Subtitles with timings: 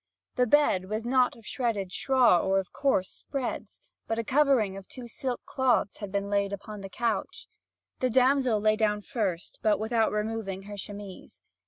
[0.33, 3.79] The bed was not of shredded straw or of coarse spreads.
[4.07, 7.47] But a covering of two silk cloths had been laid upon the couch.
[7.99, 11.39] The damsel lay down first, but without removing her chemise.